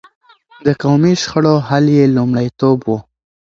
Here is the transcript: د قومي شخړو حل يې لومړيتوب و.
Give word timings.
د 0.65 0.67
قومي 0.81 1.13
شخړو 1.21 1.55
حل 1.67 1.85
يې 1.97 2.05
لومړيتوب 2.15 2.77
و. 2.85 2.89